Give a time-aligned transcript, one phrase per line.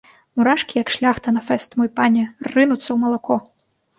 [0.35, 3.35] Мурашкі, як шляхта на фэст, мой пане, рынуцца ў малако.